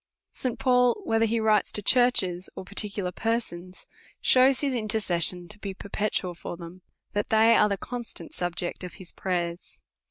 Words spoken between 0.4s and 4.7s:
Paul, whether he writes to churches, or particu lar persons, shews